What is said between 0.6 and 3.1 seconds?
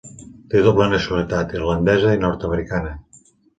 doble nacionalitat, irlandesa i nord-americana.